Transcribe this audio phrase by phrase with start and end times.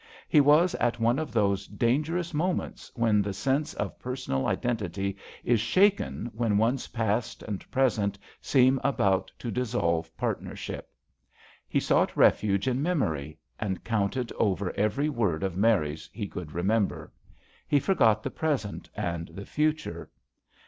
[0.27, 5.59] He was at one of those dangerous moments when the sense of personal identity is
[5.59, 10.89] shaken, when one's past and present seem about to dissolve partnership.
[11.69, 17.13] He sought refuge in memory, and counted over every word of Mary's he could remember.
[17.67, 20.09] He forgot the present and the future.